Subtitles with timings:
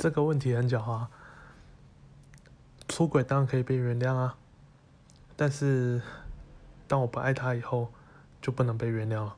[0.00, 1.08] 这个问题很狡猾
[2.88, 4.34] 出轨当然可以被原谅啊
[5.36, 6.00] 但是
[6.88, 7.92] 当我不爱他以后
[8.40, 9.36] 就不能被原谅了。